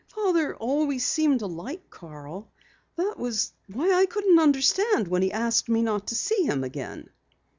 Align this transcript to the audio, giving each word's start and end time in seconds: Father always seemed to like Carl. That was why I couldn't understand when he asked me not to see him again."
Father 0.07 0.55
always 0.55 1.05
seemed 1.05 1.41
to 1.41 1.45
like 1.45 1.91
Carl. 1.91 2.51
That 2.95 3.19
was 3.19 3.53
why 3.67 3.93
I 3.93 4.07
couldn't 4.07 4.39
understand 4.39 5.07
when 5.07 5.21
he 5.21 5.31
asked 5.31 5.69
me 5.69 5.83
not 5.83 6.07
to 6.07 6.15
see 6.15 6.43
him 6.43 6.63
again." 6.63 7.11